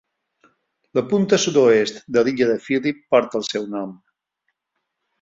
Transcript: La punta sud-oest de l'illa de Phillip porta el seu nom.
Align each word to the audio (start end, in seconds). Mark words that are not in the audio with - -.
La 0.99 1.03
punta 1.11 1.39
sud-oest 1.43 2.01
de 2.17 2.25
l'illa 2.29 2.49
de 2.55 2.59
Phillip 2.67 3.07
porta 3.15 3.41
el 3.45 3.49
seu 3.53 3.71
nom. 3.79 3.97